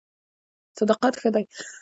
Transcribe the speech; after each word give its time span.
صداقت 0.79 1.13
ښه 1.21 1.29
دی. 1.35 1.43